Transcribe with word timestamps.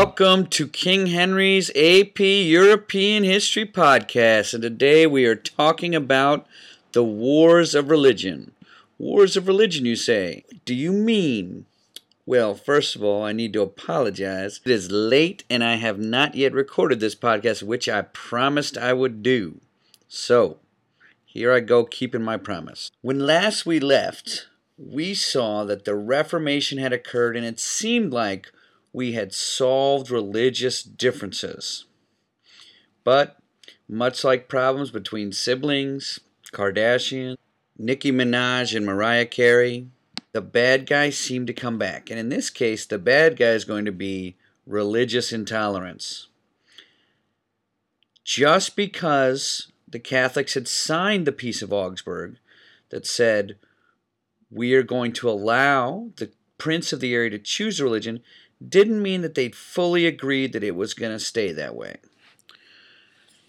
Welcome 0.00 0.46
to 0.50 0.68
King 0.68 1.08
Henry's 1.08 1.70
AP 1.70 2.20
European 2.20 3.24
History 3.24 3.66
Podcast, 3.66 4.54
and 4.54 4.62
today 4.62 5.08
we 5.08 5.24
are 5.24 5.34
talking 5.34 5.92
about 5.92 6.46
the 6.92 7.02
Wars 7.02 7.74
of 7.74 7.90
Religion. 7.90 8.52
Wars 8.96 9.36
of 9.36 9.48
Religion, 9.48 9.84
you 9.84 9.96
say? 9.96 10.44
Do 10.64 10.72
you 10.72 10.92
mean? 10.92 11.66
Well, 12.24 12.54
first 12.54 12.94
of 12.94 13.02
all, 13.02 13.24
I 13.24 13.32
need 13.32 13.52
to 13.54 13.62
apologize. 13.62 14.60
It 14.64 14.70
is 14.70 14.92
late, 14.92 15.42
and 15.50 15.64
I 15.64 15.74
have 15.74 15.98
not 15.98 16.36
yet 16.36 16.52
recorded 16.52 17.00
this 17.00 17.16
podcast, 17.16 17.64
which 17.64 17.88
I 17.88 18.02
promised 18.02 18.78
I 18.78 18.92
would 18.92 19.20
do. 19.20 19.60
So, 20.06 20.58
here 21.26 21.52
I 21.52 21.58
go, 21.58 21.84
keeping 21.84 22.22
my 22.22 22.36
promise. 22.36 22.92
When 23.02 23.18
last 23.18 23.66
we 23.66 23.80
left, 23.80 24.46
we 24.78 25.12
saw 25.14 25.64
that 25.64 25.84
the 25.84 25.96
Reformation 25.96 26.78
had 26.78 26.92
occurred, 26.92 27.36
and 27.36 27.44
it 27.44 27.58
seemed 27.58 28.12
like 28.12 28.52
we 28.98 29.12
had 29.12 29.32
solved 29.32 30.10
religious 30.10 30.82
differences. 30.82 31.84
But, 33.04 33.36
much 33.88 34.24
like 34.24 34.48
problems 34.48 34.90
between 34.90 35.30
siblings, 35.30 36.18
Kardashian, 36.52 37.36
Nicki 37.78 38.10
Minaj, 38.10 38.74
and 38.74 38.84
Mariah 38.84 39.26
Carey, 39.26 39.86
the 40.32 40.40
bad 40.40 40.84
guys 40.84 41.16
seem 41.16 41.46
to 41.46 41.52
come 41.52 41.78
back. 41.78 42.10
And 42.10 42.18
in 42.18 42.28
this 42.28 42.50
case, 42.50 42.86
the 42.86 42.98
bad 42.98 43.36
guy 43.36 43.50
is 43.50 43.64
going 43.64 43.84
to 43.84 43.92
be 43.92 44.34
religious 44.66 45.32
intolerance. 45.32 46.26
Just 48.24 48.74
because 48.74 49.70
the 49.86 50.00
Catholics 50.00 50.54
had 50.54 50.66
signed 50.66 51.24
the 51.24 51.30
Peace 51.30 51.62
of 51.62 51.72
Augsburg 51.72 52.38
that 52.88 53.06
said, 53.06 53.58
we 54.50 54.74
are 54.74 54.82
going 54.82 55.12
to 55.12 55.30
allow 55.30 56.10
the 56.16 56.32
prince 56.58 56.92
of 56.92 56.98
the 56.98 57.14
area 57.14 57.30
to 57.30 57.38
choose 57.38 57.78
a 57.78 57.84
religion 57.84 58.18
didn't 58.66 59.02
mean 59.02 59.22
that 59.22 59.34
they'd 59.34 59.54
fully 59.54 60.06
agreed 60.06 60.52
that 60.52 60.64
it 60.64 60.74
was 60.74 60.94
going 60.94 61.12
to 61.12 61.20
stay 61.20 61.52
that 61.52 61.74
way. 61.74 61.96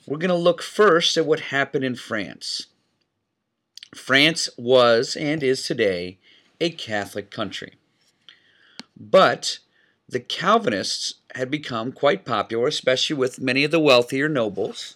We're 0.06 0.18
going 0.18 0.30
to 0.30 0.36
look 0.36 0.62
first 0.62 1.18
at 1.18 1.26
what 1.26 1.40
happened 1.40 1.84
in 1.84 1.96
France. 1.96 2.68
France 3.96 4.50
was 4.58 5.16
and 5.16 5.42
is 5.42 5.64
today 5.64 6.20
a 6.62 6.70
Catholic 6.70 7.32
country. 7.32 7.74
But 9.00 9.60
the 10.08 10.20
Calvinists 10.20 11.16
had 11.36 11.52
become 11.52 11.92
quite 11.92 12.26
popular, 12.26 12.68
especially 12.68 13.16
with 13.16 13.40
many 13.40 13.64
of 13.64 13.72
the 13.72 13.80
wealthier 13.80 14.28
nobles. 14.28 14.96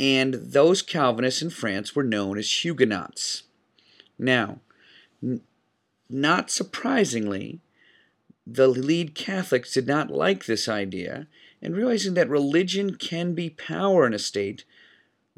And 0.00 0.34
those 0.34 0.80
Calvinists 0.80 1.42
in 1.42 1.50
France 1.50 1.94
were 1.94 2.04
known 2.04 2.38
as 2.38 2.64
Huguenots. 2.64 3.42
Now, 4.18 4.60
n- 5.22 5.42
not 6.08 6.50
surprisingly, 6.50 7.60
the 8.50 8.68
lead 8.68 9.14
Catholics 9.14 9.74
did 9.74 9.86
not 9.86 10.10
like 10.10 10.46
this 10.46 10.68
idea, 10.68 11.26
and 11.60 11.76
realizing 11.76 12.14
that 12.14 12.30
religion 12.30 12.94
can 12.94 13.34
be 13.34 13.50
power 13.50 14.06
in 14.06 14.14
a 14.14 14.18
state, 14.18 14.64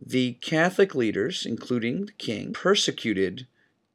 the 0.00 0.34
Catholic 0.34 0.94
leaders, 0.94 1.44
including 1.44 2.06
the 2.06 2.12
king, 2.12 2.52
persecuted 2.52 3.47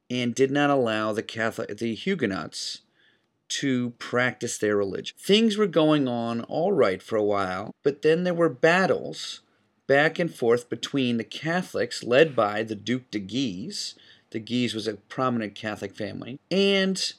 and 0.10 0.36
did 0.36 0.52
not 0.52 0.70
allow 0.70 1.14
the 1.14 1.24
Catholic 1.24 1.78
the 1.78 1.96
Huguenots 1.96 2.82
to 3.48 3.92
practice 3.92 4.58
their 4.58 4.76
religion. 4.76 5.16
Things 5.20 5.58
were 5.58 5.68
going 5.68 6.08
on 6.08 6.42
all 6.42 6.74
right 6.74 7.02
for 7.02 7.16
a 7.16 7.24
while, 7.24 7.74
but 7.84 8.02
then 8.02 8.24
there 8.24 8.34
were 8.34 8.50
battles 8.50 9.42
back 9.88 10.20
and 10.20 10.34
forth 10.34 10.70
between 10.70 11.18
the 11.18 11.24
Catholics 11.24 12.04
led 12.04 12.36
by 12.36 12.64
the 12.64 12.76
Duc 12.76 13.04
de 13.12 13.20
Guise. 13.20 13.96
The 14.32 14.40
Guise 14.40 14.74
was 14.74 14.88
a 14.88 14.96
prominent 14.96 15.56
Catholic 15.56 15.96
family, 15.96 16.40
and 16.52 17.14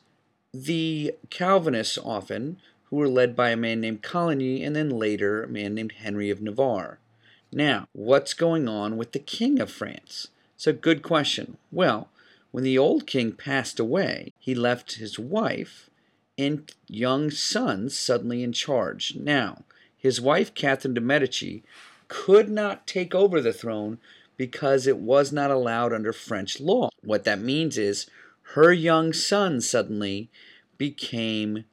the 0.52 1.14
Calvinists 1.30 1.98
often, 1.98 2.58
who 2.84 2.96
were 2.96 3.08
led 3.08 3.34
by 3.34 3.50
a 3.50 3.56
man 3.56 3.80
named 3.80 4.02
Coligny 4.02 4.62
and 4.62 4.74
then 4.74 4.90
later 4.90 5.42
a 5.42 5.48
man 5.48 5.74
named 5.74 5.92
Henry 5.92 6.30
of 6.30 6.40
Navarre. 6.40 6.98
Now, 7.52 7.88
what's 7.92 8.34
going 8.34 8.68
on 8.68 8.96
with 8.96 9.12
the 9.12 9.18
King 9.18 9.60
of 9.60 9.70
France? 9.70 10.28
It's 10.54 10.66
a 10.66 10.72
good 10.72 11.02
question. 11.02 11.58
Well, 11.70 12.08
when 12.50 12.64
the 12.64 12.78
old 12.78 13.06
king 13.06 13.32
passed 13.32 13.78
away, 13.78 14.32
he 14.38 14.54
left 14.54 14.94
his 14.94 15.18
wife 15.18 15.90
and 16.38 16.70
young 16.88 17.30
sons 17.30 17.96
suddenly 17.96 18.42
in 18.42 18.52
charge. 18.52 19.14
Now, 19.16 19.64
his 19.96 20.20
wife, 20.20 20.54
Catherine 20.54 20.94
de' 20.94 21.00
Medici, 21.00 21.62
could 22.08 22.48
not 22.48 22.86
take 22.86 23.14
over 23.14 23.40
the 23.40 23.52
throne 23.52 23.98
because 24.36 24.86
it 24.86 24.98
was 24.98 25.32
not 25.32 25.50
allowed 25.50 25.92
under 25.92 26.12
French 26.12 26.60
law. 26.60 26.90
What 27.02 27.24
that 27.24 27.40
means 27.40 27.76
is 27.78 28.06
her 28.54 28.72
young 28.72 29.12
son 29.12 29.60
suddenly 29.60 30.30
became 30.78 31.64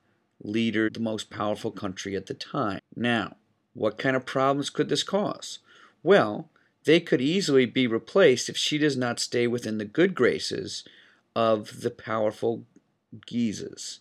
leader 0.42 0.88
of 0.88 0.94
the 0.94 1.00
most 1.00 1.30
powerful 1.30 1.72
country 1.72 2.16
at 2.16 2.26
the 2.26 2.34
time. 2.34 2.80
Now, 2.96 3.36
what 3.74 3.98
kind 3.98 4.16
of 4.16 4.26
problems 4.26 4.70
could 4.70 4.90
this 4.90 5.04
cause? 5.04 5.60
Well, 6.02 6.50
they 6.84 7.00
could 7.00 7.22
easily 7.22 7.66
be 7.66 7.88
replaced 7.88 8.50
if 8.50 8.58
she 8.58 8.78
does 8.78 8.98
not 8.98 9.20
stay 9.20 9.48
within 9.48 9.78
the 9.78 9.86
good 9.86 10.16
graces 10.16 10.84
of 11.36 11.82
the 11.82 11.92
powerful 11.92 12.66
Guises. 13.28 14.00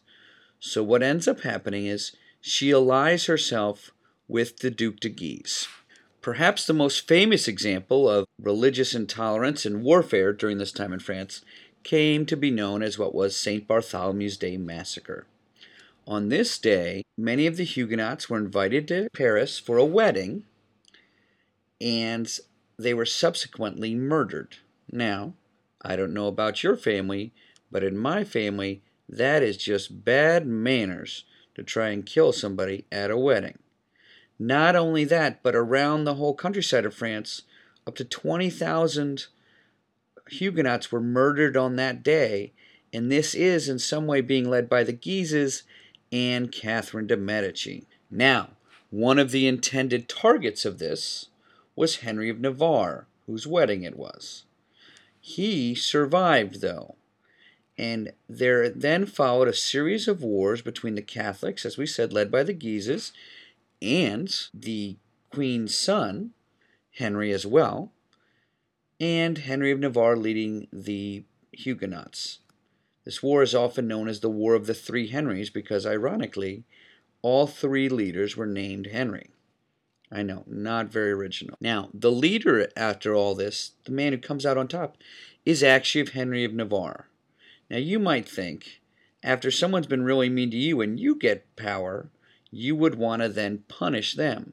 So 0.58 0.82
what 0.82 1.02
ends 1.02 1.28
up 1.28 1.42
happening 1.42 1.86
is 1.86 2.12
she 2.40 2.72
allies 2.72 3.26
herself 3.26 3.90
with 4.26 4.58
the 4.58 4.70
Duc 4.70 4.96
de 5.00 5.10
Guise. 5.10 5.68
Perhaps 6.22 6.66
the 6.66 6.72
most 6.72 7.06
famous 7.06 7.46
example 7.46 8.08
of 8.08 8.26
religious 8.40 8.94
intolerance 8.94 9.66
and 9.66 9.82
warfare 9.82 10.32
during 10.32 10.58
this 10.58 10.72
time 10.72 10.92
in 10.92 11.00
France 11.00 11.42
came 11.82 12.26
to 12.26 12.36
be 12.36 12.50
known 12.50 12.82
as 12.82 12.98
what 12.98 13.14
was 13.14 13.36
St. 13.36 13.66
Bartholomew's 13.66 14.36
Day 14.36 14.56
Massacre. 14.56 15.26
On 16.06 16.28
this 16.28 16.58
day, 16.58 17.04
many 17.16 17.46
of 17.46 17.56
the 17.56 17.64
Huguenots 17.64 18.28
were 18.28 18.38
invited 18.38 18.88
to 18.88 19.08
Paris 19.12 19.58
for 19.58 19.76
a 19.76 19.84
wedding, 19.84 20.44
and 21.80 22.38
they 22.78 22.92
were 22.92 23.06
subsequently 23.06 23.94
murdered. 23.94 24.56
Now, 24.90 25.34
I 25.80 25.96
don't 25.96 26.14
know 26.14 26.26
about 26.26 26.62
your 26.62 26.76
family, 26.76 27.32
but 27.70 27.84
in 27.84 27.96
my 27.96 28.24
family, 28.24 28.82
that 29.08 29.42
is 29.42 29.56
just 29.56 30.04
bad 30.04 30.46
manners 30.46 31.24
to 31.54 31.62
try 31.62 31.90
and 31.90 32.06
kill 32.06 32.32
somebody 32.32 32.84
at 32.90 33.10
a 33.10 33.18
wedding. 33.18 33.58
Not 34.38 34.74
only 34.74 35.04
that, 35.04 35.42
but 35.42 35.54
around 35.54 36.04
the 36.04 36.14
whole 36.14 36.34
countryside 36.34 36.84
of 36.84 36.94
France, 36.94 37.42
up 37.86 37.94
to 37.96 38.04
20,000 38.04 39.26
Huguenots 40.32 40.90
were 40.90 41.00
murdered 41.00 41.56
on 41.56 41.76
that 41.76 42.02
day, 42.02 42.52
and 42.92 43.10
this 43.10 43.34
is 43.34 43.68
in 43.68 43.78
some 43.78 44.06
way 44.06 44.20
being 44.20 44.48
led 44.48 44.68
by 44.68 44.82
the 44.84 44.92
Guises 44.92 45.62
and 46.10 46.52
Catherine 46.52 47.06
de' 47.06 47.16
Medici. 47.16 47.86
Now, 48.10 48.50
one 48.90 49.18
of 49.18 49.30
the 49.30 49.46
intended 49.46 50.08
targets 50.08 50.64
of 50.64 50.78
this 50.78 51.28
was 51.74 51.96
Henry 51.96 52.28
of 52.28 52.40
Navarre, 52.40 53.06
whose 53.26 53.46
wedding 53.46 53.82
it 53.82 53.96
was. 53.96 54.44
He 55.20 55.74
survived, 55.74 56.60
though, 56.60 56.96
and 57.78 58.12
there 58.28 58.68
then 58.68 59.06
followed 59.06 59.48
a 59.48 59.54
series 59.54 60.08
of 60.08 60.22
wars 60.22 60.60
between 60.60 60.94
the 60.94 61.02
Catholics, 61.02 61.64
as 61.64 61.78
we 61.78 61.86
said, 61.86 62.12
led 62.12 62.30
by 62.30 62.42
the 62.42 62.52
Guises, 62.52 63.12
and 63.80 64.34
the 64.52 64.96
Queen's 65.30 65.74
son, 65.74 66.32
Henry 66.96 67.32
as 67.32 67.46
well, 67.46 67.92
and 69.02 69.38
Henry 69.38 69.72
of 69.72 69.80
Navarre 69.80 70.16
leading 70.16 70.68
the 70.72 71.24
Huguenots. 71.50 72.38
This 73.04 73.20
war 73.20 73.42
is 73.42 73.52
often 73.52 73.88
known 73.88 74.06
as 74.06 74.20
the 74.20 74.30
War 74.30 74.54
of 74.54 74.66
the 74.66 74.74
Three 74.74 75.08
Henrys 75.08 75.50
because, 75.50 75.84
ironically, 75.84 76.62
all 77.20 77.48
three 77.48 77.88
leaders 77.88 78.36
were 78.36 78.46
named 78.46 78.86
Henry. 78.86 79.30
I 80.12 80.22
know, 80.22 80.44
not 80.46 80.86
very 80.86 81.10
original. 81.10 81.56
Now, 81.60 81.88
the 81.92 82.12
leader 82.12 82.68
after 82.76 83.12
all 83.12 83.34
this, 83.34 83.72
the 83.86 83.90
man 83.90 84.12
who 84.12 84.18
comes 84.18 84.46
out 84.46 84.56
on 84.56 84.68
top, 84.68 84.96
is 85.44 85.64
actually 85.64 86.08
Henry 86.08 86.44
of 86.44 86.54
Navarre. 86.54 87.08
Now, 87.68 87.78
you 87.78 87.98
might 87.98 88.28
think, 88.28 88.82
after 89.20 89.50
someone's 89.50 89.88
been 89.88 90.04
really 90.04 90.28
mean 90.28 90.52
to 90.52 90.56
you 90.56 90.80
and 90.80 91.00
you 91.00 91.16
get 91.16 91.56
power, 91.56 92.08
you 92.52 92.76
would 92.76 92.94
want 92.94 93.22
to 93.22 93.28
then 93.28 93.64
punish 93.66 94.14
them. 94.14 94.52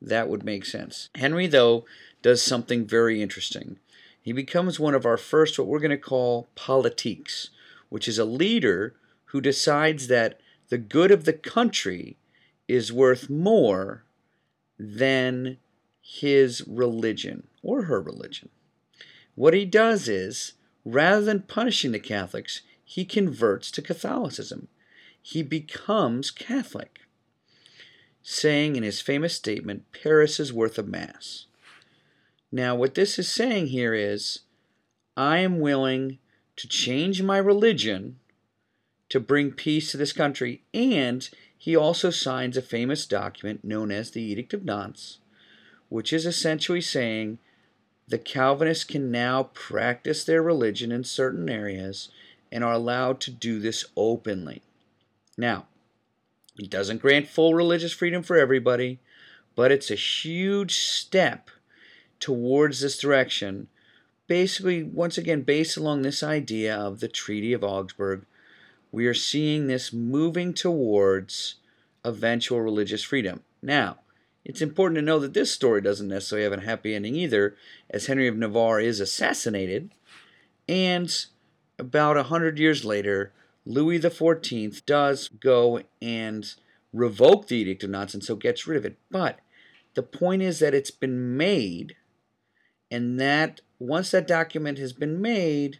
That 0.00 0.28
would 0.28 0.44
make 0.44 0.64
sense. 0.64 1.08
Henry, 1.14 1.46
though, 1.46 1.86
does 2.22 2.42
something 2.42 2.86
very 2.86 3.22
interesting. 3.22 3.78
He 4.20 4.32
becomes 4.32 4.78
one 4.78 4.94
of 4.94 5.06
our 5.06 5.16
first, 5.16 5.58
what 5.58 5.68
we're 5.68 5.78
going 5.78 5.90
to 5.90 5.96
call 5.96 6.48
politiques, 6.56 7.48
which 7.88 8.08
is 8.08 8.18
a 8.18 8.24
leader 8.24 8.94
who 9.26 9.40
decides 9.40 10.08
that 10.08 10.40
the 10.68 10.78
good 10.78 11.10
of 11.10 11.24
the 11.24 11.32
country 11.32 12.16
is 12.66 12.92
worth 12.92 13.30
more 13.30 14.04
than 14.78 15.58
his 16.00 16.62
religion 16.66 17.46
or 17.62 17.84
her 17.84 18.00
religion. 18.00 18.48
What 19.34 19.54
he 19.54 19.64
does 19.64 20.08
is, 20.08 20.54
rather 20.84 21.22
than 21.22 21.42
punishing 21.42 21.92
the 21.92 21.98
Catholics, 21.98 22.62
he 22.84 23.04
converts 23.04 23.70
to 23.72 23.82
Catholicism. 23.82 24.68
He 25.20 25.42
becomes 25.42 26.30
Catholic, 26.30 27.00
saying 28.22 28.76
in 28.76 28.82
his 28.82 29.00
famous 29.00 29.34
statement, 29.34 29.84
Paris 29.92 30.40
is 30.40 30.52
worth 30.52 30.78
a 30.78 30.82
Mass. 30.82 31.46
Now, 32.50 32.74
what 32.74 32.94
this 32.94 33.18
is 33.18 33.30
saying 33.30 33.68
here 33.68 33.94
is 33.94 34.40
I 35.16 35.38
am 35.38 35.60
willing 35.60 36.18
to 36.56 36.68
change 36.68 37.22
my 37.22 37.38
religion 37.38 38.18
to 39.08 39.20
bring 39.20 39.52
peace 39.52 39.90
to 39.90 39.96
this 39.96 40.12
country. 40.12 40.62
And 40.72 41.28
he 41.56 41.76
also 41.76 42.10
signs 42.10 42.56
a 42.56 42.62
famous 42.62 43.06
document 43.06 43.64
known 43.64 43.90
as 43.90 44.10
the 44.10 44.22
Edict 44.22 44.54
of 44.54 44.64
Nantes, 44.64 45.18
which 45.88 46.12
is 46.12 46.26
essentially 46.26 46.80
saying 46.80 47.38
the 48.06 48.18
Calvinists 48.18 48.84
can 48.84 49.10
now 49.10 49.44
practice 49.54 50.24
their 50.24 50.42
religion 50.42 50.90
in 50.90 51.04
certain 51.04 51.48
areas 51.48 52.08
and 52.50 52.64
are 52.64 52.72
allowed 52.72 53.20
to 53.20 53.30
do 53.30 53.60
this 53.60 53.84
openly. 53.96 54.62
Now, 55.36 55.66
it 56.58 56.70
doesn't 56.70 57.02
grant 57.02 57.28
full 57.28 57.54
religious 57.54 57.92
freedom 57.92 58.22
for 58.22 58.36
everybody, 58.36 58.98
but 59.54 59.70
it's 59.70 59.90
a 59.90 59.96
huge 59.96 60.76
step 60.76 61.50
towards 62.20 62.80
this 62.80 62.98
direction. 62.98 63.68
Basically, 64.26 64.82
once 64.82 65.16
again, 65.16 65.42
based 65.42 65.76
along 65.76 66.02
this 66.02 66.22
idea 66.22 66.76
of 66.76 67.00
the 67.00 67.08
Treaty 67.08 67.52
of 67.52 67.64
Augsburg, 67.64 68.26
we 68.92 69.06
are 69.06 69.14
seeing 69.14 69.66
this 69.66 69.92
moving 69.92 70.54
towards 70.54 71.56
eventual 72.04 72.60
religious 72.60 73.02
freedom. 73.02 73.42
Now, 73.62 73.98
it's 74.44 74.62
important 74.62 74.96
to 74.96 75.02
know 75.02 75.18
that 75.18 75.34
this 75.34 75.52
story 75.52 75.80
doesn't 75.80 76.08
necessarily 76.08 76.44
have 76.44 76.58
a 76.58 76.64
happy 76.64 76.94
ending 76.94 77.16
either, 77.16 77.56
as 77.90 78.06
Henry 78.06 78.28
of 78.28 78.36
Navarre 78.36 78.80
is 78.80 79.00
assassinated, 79.00 79.90
and 80.68 81.26
about 81.78 82.16
a 82.16 82.24
hundred 82.24 82.58
years 82.58 82.84
later, 82.84 83.32
Louis 83.64 84.00
XIV 84.00 84.84
does 84.86 85.28
go 85.28 85.82
and 86.00 86.54
revoke 86.92 87.48
the 87.48 87.56
Edict 87.56 87.84
of 87.84 87.90
Nantes 87.90 88.14
and 88.14 88.24
so 88.24 88.34
gets 88.34 88.66
rid 88.66 88.78
of 88.78 88.86
it. 88.86 88.96
But 89.10 89.40
the 89.94 90.02
point 90.02 90.42
is 90.42 90.58
that 90.60 90.74
it's 90.74 90.90
been 90.90 91.36
made, 91.36 91.96
and 92.90 93.20
that 93.20 93.60
once 93.78 94.10
that 94.10 94.26
document 94.26 94.78
has 94.78 94.92
been 94.92 95.20
made, 95.20 95.78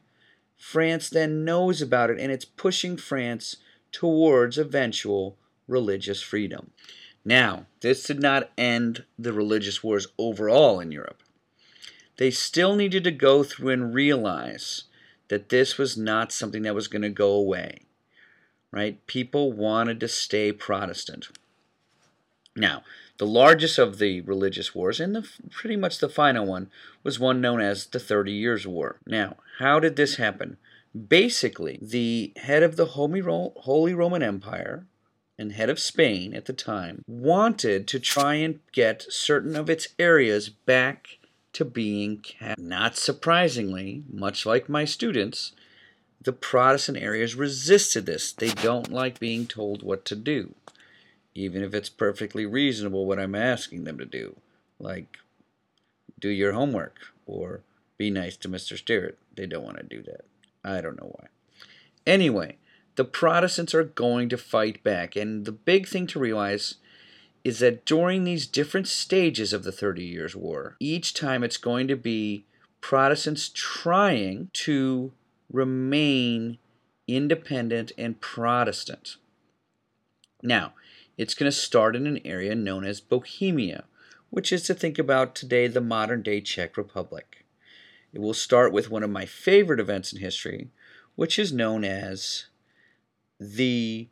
France 0.57 1.09
then 1.09 1.45
knows 1.45 1.81
about 1.81 2.11
it 2.11 2.19
and 2.19 2.31
it's 2.31 2.45
pushing 2.45 2.97
France 2.97 3.57
towards 3.93 4.59
eventual 4.59 5.37
religious 5.67 6.23
freedom. 6.23 6.71
Now, 7.25 7.67
this 7.81 8.05
did 8.05 8.21
not 8.21 8.51
end 8.57 9.05
the 9.19 9.33
religious 9.33 9.83
wars 9.83 10.07
overall 10.19 10.81
in 10.81 10.93
Europe. 10.93 11.23
They 12.17 12.31
still 12.31 12.75
needed 12.75 13.05
to 13.05 13.11
go 13.11 13.45
through 13.45 13.71
and 13.71 13.95
realize 13.95 14.85
that 15.29 15.51
this 15.51 15.79
was 15.79 15.97
not 15.97 16.33
something 16.33 16.63
that 16.63 16.75
was 16.75 16.89
going 16.89 17.03
to 17.03 17.11
go 17.11 17.31
away. 17.31 17.83
Right? 18.71 19.07
People 19.07 19.53
wanted 19.53 20.01
to 20.01 20.09
stay 20.09 20.53
Protestant. 20.53 21.29
Now, 22.59 22.83
the 23.19 23.27
largest 23.27 23.79
of 23.79 23.99
the 23.99 24.21
religious 24.21 24.75
wars, 24.75 25.01
and 25.01 25.15
the, 25.15 25.29
pretty 25.51 25.77
much 25.77 25.99
the 25.99 26.09
final 26.09 26.47
one, 26.47 26.71
was 27.03 27.19
one 27.19 27.41
known 27.41 27.61
as 27.61 27.87
the 27.87 28.01
Thirty 28.01 28.33
Years' 28.33 28.67
War. 28.67 28.99
Now, 29.07 29.37
how 29.59 29.81
did 29.81 29.97
this 29.97 30.17
happen? 30.17 30.57
Basically, 31.09 31.79
the 31.81 32.33
head 32.37 32.63
of 32.63 32.77
the 32.77 32.87
Holy 32.87 33.95
Roman 33.95 34.23
Empire 34.23 34.87
and 35.39 35.53
head 35.53 35.71
of 35.71 35.79
Spain 35.79 36.35
at 36.35 36.47
the 36.47 36.53
time 36.53 37.05
wanted 37.07 37.87
to 37.89 38.01
try 38.01 38.35
and 38.35 38.59
get 38.73 39.07
certain 39.09 39.55
of 39.55 39.71
its 39.71 39.89
areas 39.99 40.49
back 40.49 41.19
to 41.53 41.65
being 41.65 42.19
Catholic. 42.19 42.59
Not 42.59 42.97
surprisingly, 42.97 44.03
much 44.11 44.45
like 44.45 44.69
my 44.69 44.85
students, 44.85 45.53
the 46.21 46.33
Protestant 46.33 46.99
areas 46.99 47.37
resisted 47.37 48.07
this. 48.07 48.33
They 48.33 48.51
don't 48.51 48.91
like 48.91 49.21
being 49.21 49.47
told 49.47 49.83
what 49.83 50.05
to 50.07 50.17
do, 50.17 50.55
even 51.39 51.63
if 51.63 51.73
it's 51.73 51.89
perfectly 51.89 52.45
reasonable 52.45 53.07
what 53.07 53.19
I'm 53.19 53.35
asking 53.35 53.85
them 53.85 53.97
to 53.99 54.05
do, 54.05 54.37
like 54.81 55.19
do 56.19 56.29
your 56.29 56.53
homework 56.53 56.99
or 57.27 57.61
be 57.97 58.11
nice 58.11 58.37
to 58.39 58.49
Mr. 58.49 58.77
Sterrett. 58.77 59.19
They 59.37 59.47
don't 59.47 59.65
want 59.65 59.77
to 59.77 59.85
do 59.85 60.03
that. 60.03 60.25
I 60.65 60.81
don't 60.81 61.01
know 61.01 61.15
why. 61.17 61.29
Anyway, 62.05 62.57
the 62.97 63.05
Protestants 63.05 63.75
are 63.75 63.85
going 63.85 64.29
to 64.31 64.37
fight 64.37 64.83
back, 64.83 65.15
and 65.15 65.45
the 65.45 65.53
big 65.53 65.87
thing 65.87 66.09
to 66.09 66.19
realize 66.19 66.75
is 67.45 67.61
that 67.61 67.85
during 67.85 68.25
these 68.25 68.47
different 68.47 68.89
stages 68.89 69.53
of 69.53 69.63
the 69.63 69.71
Thirty 69.71 70.05
Years' 70.05 70.35
War, 70.35 70.77
each 70.81 71.15
time 71.15 71.45
it's 71.45 71.57
going 71.57 71.87
to 71.87 71.97
be 71.97 72.45
Protestants 72.81 73.51
trying 73.55 74.51
to 74.55 75.13
remain 75.53 76.59
independent 77.07 77.93
and 77.97 78.21
Protestant. 78.21 79.17
Now, 80.43 80.73
it's 81.19 81.35
going 81.35 81.51
to 81.51 81.57
start 81.57 81.97
in 81.97 82.07
an 82.07 82.21
area 82.25 82.55
known 82.55 82.85
as 82.85 83.01
Bohemia, 83.01 83.85
which 84.31 84.53
is 84.53 84.63
to 84.63 84.75
think 84.75 84.99
about 84.99 85.35
today 85.35 85.67
the 85.67 85.81
modern 85.81 86.23
day 86.23 86.41
Czech 86.41 86.77
Republic. 86.77 87.45
It 88.13 88.21
will 88.21 88.35
start 88.35 88.73
with 88.73 88.89
one 88.89 89.03
of 89.03 89.11
my 89.11 89.27
favorite 89.27 89.81
events 89.81 90.13
in 90.13 90.21
history, 90.21 90.69
which 91.17 91.39
is 91.39 91.53
known 91.53 91.85
as 91.85 92.47
the 93.41 94.09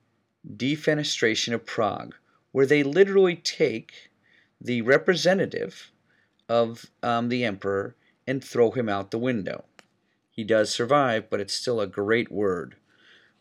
defenestration 0.47 1.55
of 1.55 1.65
Prague, 1.65 2.17
where 2.51 2.67
they 2.67 2.83
literally 2.83 3.37
take 3.37 4.11
the 4.61 4.83
representative 4.83 5.93
of 6.49 6.87
um, 7.03 7.29
the 7.29 7.45
emperor 7.45 7.95
and 8.27 8.43
throw 8.43 8.73
him 8.73 8.89
out 8.89 9.13
the 9.13 9.19
window. 9.19 9.65
He 10.29 10.43
does 10.43 10.71
survive, 10.71 11.31
but 11.31 11.41
it's 11.41 11.55
still 11.55 11.81
a 11.81 11.87
great 11.87 12.33
word. 12.33 12.77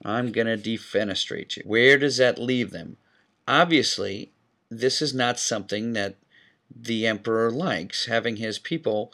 I'm 0.04 0.32
going 0.32 0.48
to 0.48 0.58
defenestrate 0.58 1.58
you. 1.58 1.64
Where 1.66 1.98
does 1.98 2.18
that 2.18 2.38
leave 2.38 2.70
them? 2.72 2.98
Obviously, 3.47 4.31
this 4.69 5.01
is 5.01 5.13
not 5.13 5.39
something 5.39 5.94
that 5.94 6.15
the 6.75 7.06
emperor 7.06 7.51
likes, 7.51 8.06
having 8.06 8.38
his 8.38 8.57
people 8.59 9.13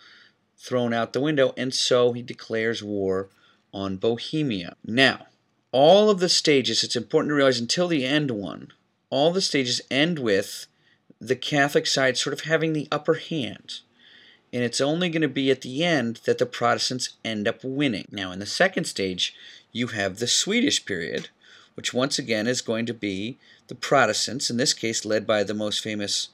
thrown 0.57 0.93
out 0.93 1.13
the 1.13 1.21
window, 1.21 1.53
and 1.57 1.73
so 1.73 2.13
he 2.13 2.21
declares 2.21 2.83
war 2.83 3.29
on 3.73 3.97
Bohemia. 3.97 4.75
Now, 4.85 5.27
all 5.71 6.09
of 6.09 6.19
the 6.19 6.29
stages, 6.29 6.83
it's 6.83 6.95
important 6.95 7.31
to 7.31 7.35
realize 7.35 7.59
until 7.59 7.87
the 7.87 8.05
end 8.05 8.31
one, 8.31 8.71
all 9.09 9.31
the 9.31 9.41
stages 9.41 9.81
end 9.89 10.19
with 10.19 10.67
the 11.19 11.35
Catholic 11.35 11.85
side 11.85 12.17
sort 12.17 12.33
of 12.33 12.41
having 12.41 12.73
the 12.73 12.87
upper 12.91 13.15
hand. 13.15 13.81
And 14.53 14.63
it's 14.63 14.81
only 14.81 15.09
going 15.09 15.21
to 15.21 15.29
be 15.29 15.49
at 15.49 15.61
the 15.61 15.83
end 15.83 16.21
that 16.25 16.37
the 16.37 16.45
Protestants 16.45 17.11
end 17.23 17.47
up 17.47 17.63
winning. 17.63 18.07
Now, 18.11 18.31
in 18.31 18.39
the 18.39 18.45
second 18.45 18.85
stage, 18.85 19.33
you 19.71 19.87
have 19.87 20.17
the 20.17 20.27
Swedish 20.27 20.85
period, 20.85 21.29
which 21.75 21.93
once 21.93 22.19
again 22.19 22.47
is 22.47 22.61
going 22.61 22.85
to 22.87 22.93
be 22.93 23.37
the 23.71 23.75
Protestants, 23.75 24.49
in 24.49 24.57
this 24.57 24.73
case 24.73 25.05
led 25.05 25.25
by 25.25 25.45
the 25.45 25.53
most 25.53 25.79
famous 25.79 26.27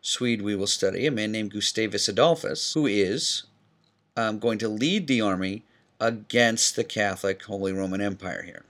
Swede 0.00 0.42
we 0.42 0.54
will 0.54 0.68
study, 0.68 1.08
a 1.08 1.10
man 1.10 1.32
named 1.32 1.50
Gustavus 1.50 2.06
Adolphus, 2.08 2.72
who 2.74 2.86
is 2.86 3.42
um, 4.16 4.38
going 4.38 4.58
to 4.58 4.68
lead 4.68 5.08
the 5.08 5.20
army 5.20 5.64
against 5.98 6.76
the 6.76 6.84
Catholic 6.84 7.42
Holy 7.42 7.72
Roman 7.72 8.00
Empire 8.00 8.42
here. 8.42 8.64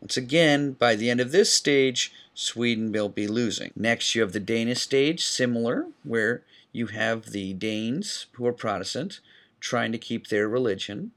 Once 0.00 0.16
again, 0.16 0.72
by 0.72 0.94
the 0.94 1.10
end 1.10 1.20
of 1.20 1.32
this 1.32 1.52
stage, 1.52 2.14
Sweden 2.32 2.90
will 2.90 3.10
be 3.10 3.28
losing. 3.28 3.72
Next, 3.76 4.14
you 4.14 4.22
have 4.22 4.32
the 4.32 4.40
Danish 4.40 4.80
stage, 4.80 5.22
similar, 5.22 5.88
where 6.02 6.44
you 6.72 6.86
have 6.86 7.26
the 7.26 7.52
Danes, 7.52 8.24
who 8.32 8.46
are 8.46 8.54
Protestant, 8.54 9.20
trying 9.60 9.92
to 9.92 9.98
keep 9.98 10.28
their 10.28 10.48
religion 10.48 11.10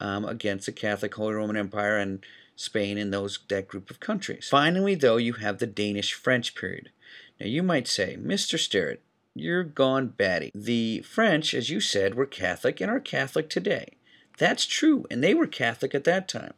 um, 0.00 0.24
against 0.24 0.66
the 0.66 0.72
Catholic 0.72 1.14
Holy 1.14 1.34
Roman 1.34 1.56
Empire 1.56 1.96
and 1.96 2.24
Spain 2.60 2.98
and 2.98 3.10
those 3.10 3.38
that 3.48 3.68
group 3.68 3.90
of 3.90 4.00
countries. 4.00 4.48
Finally, 4.50 4.94
though, 4.94 5.16
you 5.16 5.32
have 5.34 5.58
the 5.58 5.66
Danish-French 5.66 6.54
period. 6.54 6.90
Now, 7.40 7.46
you 7.46 7.62
might 7.62 7.88
say, 7.88 8.18
Mr. 8.20 8.58
Sterrett, 8.58 9.02
you're 9.34 9.64
gone 9.64 10.08
batty. 10.08 10.50
The 10.54 11.00
French, 11.00 11.54
as 11.54 11.70
you 11.70 11.80
said, 11.80 12.14
were 12.14 12.26
Catholic 12.26 12.82
and 12.82 12.90
are 12.90 13.00
Catholic 13.00 13.48
today. 13.48 13.96
That's 14.36 14.66
true, 14.66 15.06
and 15.10 15.24
they 15.24 15.32
were 15.32 15.46
Catholic 15.46 15.94
at 15.94 16.04
that 16.04 16.28
time. 16.28 16.52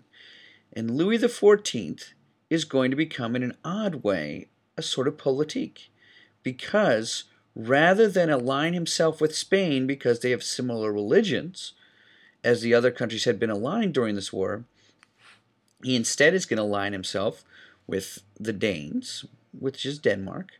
And 0.72 0.90
Louis 0.90 1.18
XIV 1.18 2.14
is 2.50 2.64
going 2.64 2.90
to 2.90 2.96
become, 2.96 3.36
in 3.36 3.44
an 3.44 3.56
odd 3.64 4.02
way, 4.02 4.48
a 4.76 4.82
sort 4.82 5.06
of 5.06 5.18
politique. 5.18 5.92
Because 6.42 7.24
rather 7.54 8.08
than 8.08 8.28
align 8.28 8.72
himself 8.72 9.20
with 9.20 9.36
Spain 9.36 9.86
because 9.86 10.18
they 10.18 10.30
have 10.30 10.42
similar 10.42 10.92
religions, 10.92 11.74
as 12.42 12.60
the 12.60 12.74
other 12.74 12.90
countries 12.90 13.24
had 13.24 13.38
been 13.38 13.50
aligned 13.50 13.94
during 13.94 14.16
this 14.16 14.32
war, 14.32 14.64
he 15.82 15.96
instead 15.96 16.34
is 16.34 16.46
going 16.46 16.58
to 16.58 16.62
align 16.62 16.92
himself 16.92 17.44
with 17.86 18.22
the 18.38 18.52
Danes, 18.52 19.24
which 19.58 19.84
is 19.84 19.98
Denmark, 19.98 20.52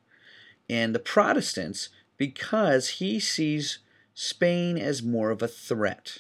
and 0.69 0.95
the 0.95 0.99
Protestants, 0.99 1.89
because 2.17 2.89
he 3.01 3.19
sees 3.19 3.79
Spain 4.15 4.79
as 4.79 5.03
more 5.03 5.31
of 5.31 5.43
a 5.43 5.49
threat. 5.49 6.19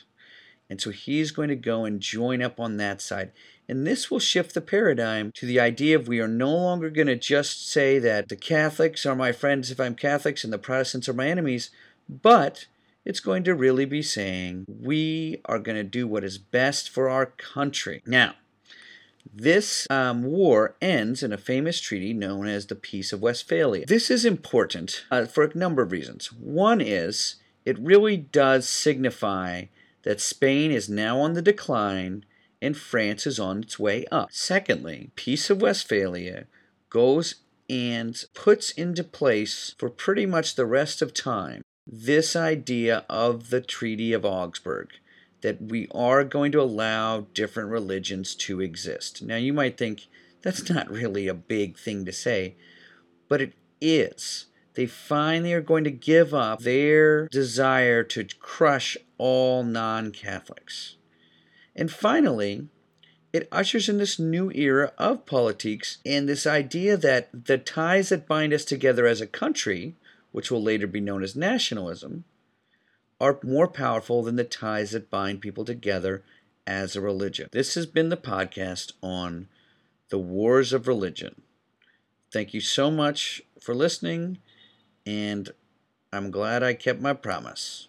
And 0.70 0.80
so 0.80 0.90
he's 0.90 1.32
going 1.32 1.50
to 1.50 1.56
go 1.56 1.84
and 1.84 2.00
join 2.00 2.40
up 2.40 2.58
on 2.58 2.78
that 2.78 3.02
side. 3.02 3.32
And 3.68 3.86
this 3.86 4.10
will 4.10 4.18
shift 4.18 4.54
the 4.54 4.60
paradigm 4.60 5.30
to 5.32 5.46
the 5.46 5.60
idea 5.60 5.96
of 5.96 6.08
we 6.08 6.20
are 6.20 6.28
no 6.28 6.50
longer 6.50 6.90
going 6.90 7.06
to 7.08 7.16
just 7.16 7.68
say 7.68 7.98
that 7.98 8.28
the 8.28 8.36
Catholics 8.36 9.04
are 9.04 9.14
my 9.14 9.32
friends 9.32 9.70
if 9.70 9.78
I'm 9.78 9.94
Catholics 9.94 10.44
and 10.44 10.52
the 10.52 10.58
Protestants 10.58 11.08
are 11.08 11.14
my 11.14 11.28
enemies, 11.28 11.70
but 12.08 12.66
it's 13.04 13.20
going 13.20 13.44
to 13.44 13.54
really 13.54 13.84
be 13.84 14.02
saying 14.02 14.66
we 14.68 15.40
are 15.44 15.58
going 15.58 15.76
to 15.76 15.84
do 15.84 16.06
what 16.06 16.24
is 16.24 16.38
best 16.38 16.88
for 16.88 17.08
our 17.08 17.26
country. 17.26 18.02
Now, 18.06 18.34
this 19.32 19.86
um, 19.90 20.24
war 20.24 20.76
ends 20.80 21.22
in 21.22 21.32
a 21.32 21.38
famous 21.38 21.80
treaty 21.80 22.12
known 22.12 22.46
as 22.46 22.66
the 22.66 22.74
Peace 22.74 23.12
of 23.12 23.22
Westphalia. 23.22 23.86
This 23.86 24.10
is 24.10 24.24
important 24.24 25.04
uh, 25.10 25.26
for 25.26 25.44
a 25.44 25.56
number 25.56 25.82
of 25.82 25.92
reasons. 25.92 26.32
One 26.32 26.80
is 26.80 27.36
it 27.64 27.78
really 27.78 28.16
does 28.16 28.68
signify 28.68 29.64
that 30.02 30.20
Spain 30.20 30.70
is 30.70 30.88
now 30.88 31.20
on 31.20 31.34
the 31.34 31.42
decline 31.42 32.24
and 32.60 32.76
France 32.76 33.26
is 33.26 33.38
on 33.38 33.62
its 33.62 33.78
way 33.78 34.04
up. 34.10 34.28
Secondly, 34.32 35.10
Peace 35.16 35.50
of 35.50 35.62
Westphalia 35.62 36.46
goes 36.90 37.36
and 37.68 38.24
puts 38.34 38.70
into 38.72 39.04
place 39.04 39.74
for 39.78 39.88
pretty 39.88 40.26
much 40.26 40.54
the 40.54 40.66
rest 40.66 41.00
of 41.00 41.14
time 41.14 41.62
this 41.86 42.36
idea 42.36 43.04
of 43.08 43.50
the 43.50 43.60
Treaty 43.60 44.12
of 44.12 44.24
Augsburg 44.24 44.90
that 45.42 45.60
we 45.60 45.88
are 45.94 46.24
going 46.24 46.52
to 46.52 46.60
allow 46.60 47.26
different 47.34 47.70
religions 47.70 48.34
to 48.34 48.60
exist. 48.60 49.22
Now, 49.22 49.36
you 49.36 49.52
might 49.52 49.76
think 49.76 50.06
that's 50.40 50.68
not 50.70 50.90
really 50.90 51.28
a 51.28 51.34
big 51.34 51.78
thing 51.78 52.04
to 52.04 52.12
say, 52.12 52.56
but 53.28 53.40
it 53.40 53.52
is. 53.80 54.46
They 54.74 54.86
finally 54.86 55.52
are 55.52 55.60
going 55.60 55.84
to 55.84 55.90
give 55.90 56.32
up 56.32 56.60
their 56.60 57.28
desire 57.28 58.02
to 58.04 58.24
crush 58.40 58.96
all 59.18 59.62
non 59.62 60.12
Catholics. 60.12 60.96
And 61.76 61.90
finally, 61.90 62.68
it 63.32 63.48
ushers 63.50 63.88
in 63.88 63.98
this 63.98 64.18
new 64.18 64.50
era 64.52 64.92
of 64.98 65.26
politics 65.26 65.98
and 66.04 66.28
this 66.28 66.46
idea 66.46 66.96
that 66.98 67.46
the 67.46 67.58
ties 67.58 68.10
that 68.10 68.28
bind 68.28 68.52
us 68.52 68.64
together 68.64 69.06
as 69.06 69.20
a 69.20 69.26
country, 69.26 69.94
which 70.32 70.50
will 70.50 70.62
later 70.62 70.86
be 70.86 71.00
known 71.00 71.22
as 71.22 71.34
nationalism, 71.34 72.24
are 73.22 73.38
more 73.44 73.68
powerful 73.68 74.24
than 74.24 74.34
the 74.34 74.42
ties 74.42 74.90
that 74.90 75.08
bind 75.08 75.40
people 75.40 75.64
together 75.64 76.24
as 76.66 76.96
a 76.96 77.00
religion. 77.00 77.48
This 77.52 77.76
has 77.76 77.86
been 77.86 78.08
the 78.08 78.16
podcast 78.16 78.94
on 79.00 79.46
the 80.08 80.18
wars 80.18 80.72
of 80.72 80.88
religion. 80.88 81.42
Thank 82.32 82.52
you 82.52 82.60
so 82.60 82.90
much 82.90 83.40
for 83.60 83.76
listening, 83.76 84.38
and 85.06 85.50
I'm 86.12 86.32
glad 86.32 86.64
I 86.64 86.74
kept 86.74 87.00
my 87.00 87.12
promise. 87.12 87.86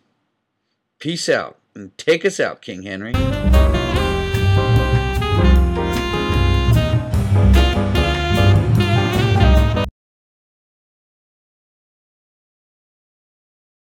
Peace 1.00 1.28
out, 1.28 1.58
and 1.74 1.98
take 1.98 2.24
us 2.26 2.40
out, 2.40 2.62
King 2.62 2.84
Henry. 2.84 3.14